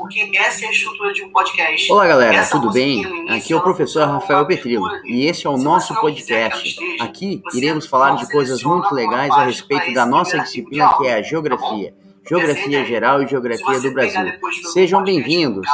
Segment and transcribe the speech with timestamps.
[0.00, 1.92] porque essa é a estrutura de um podcast.
[1.92, 3.04] Olá, galera, essa tudo bem?
[3.28, 6.74] Aqui é o professor Rafael Petrillo e esse é o nosso podcast.
[6.98, 11.22] Aqui iremos falar de coisas muito legais a respeito da nossa disciplina que é a
[11.22, 11.94] geografia.
[12.26, 14.32] Geografia geral e geografia do Brasil.
[14.72, 15.66] Sejam bem-vindos.